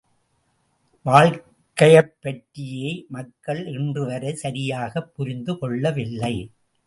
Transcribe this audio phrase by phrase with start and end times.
[1.05, 6.35] வாழ்க்கையைப் பற்றியே மக்கள் இன்றுவரை சரியாகப் புரிந்து கொள்ளவில்லை.